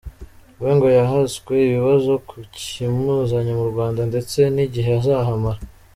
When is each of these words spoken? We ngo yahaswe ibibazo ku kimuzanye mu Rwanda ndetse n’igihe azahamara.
We 0.61 0.69
ngo 0.75 0.87
yahaswe 0.97 1.51
ibibazo 1.67 2.11
ku 2.27 2.35
kimuzanye 2.57 3.51
mu 3.59 3.65
Rwanda 3.71 4.01
ndetse 4.11 4.39
n’igihe 4.55 4.89
azahamara. 4.99 5.59